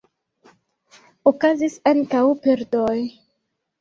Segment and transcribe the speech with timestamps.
[1.33, 2.99] Okazis ankaŭ perdoj.